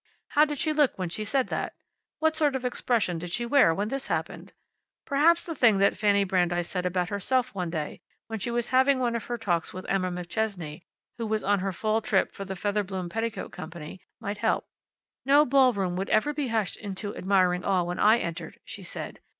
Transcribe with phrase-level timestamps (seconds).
[0.29, 1.75] How did she look when she said that?
[2.17, 4.51] What sort of expression did she wear when this happened?
[5.05, 8.97] Perhaps the thing that Fanny Brandeis said about herself one day, when she was having
[8.97, 10.81] one of her talks with Emma McChesney,
[11.19, 14.65] who was on her fall trip for the Featherbloom Petticoat Company, might help.
[15.23, 19.19] "No ballroom would ever be hushed into admiring awe when I entered," she said.